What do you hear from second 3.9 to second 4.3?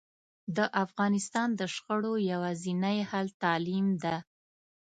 ده